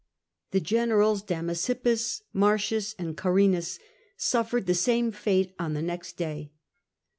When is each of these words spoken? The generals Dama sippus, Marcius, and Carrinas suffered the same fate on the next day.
The 0.49 0.59
generals 0.59 1.21
Dama 1.21 1.51
sippus, 1.53 2.23
Marcius, 2.33 2.95
and 2.97 3.15
Carrinas 3.15 3.77
suffered 4.17 4.65
the 4.65 4.73
same 4.73 5.11
fate 5.11 5.53
on 5.59 5.75
the 5.75 5.83
next 5.83 6.17
day. 6.17 6.53